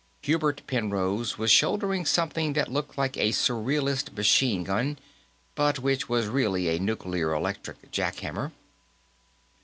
Hubert 0.23 0.63
Penrose 0.65 1.37
was 1.37 1.51
shouldering 1.51 2.07
something 2.07 2.53
that 2.53 2.71
looked 2.71 2.97
like 2.97 3.15
a 3.17 3.31
surrealist 3.31 4.11
machine 4.17 4.63
gun 4.63 4.97
but 5.53 5.77
which 5.77 6.09
was 6.09 6.25
really 6.25 6.69
a 6.75 6.79
nuclear 6.79 7.33
electric 7.35 7.91
jack 7.91 8.15
hammer. 8.21 8.51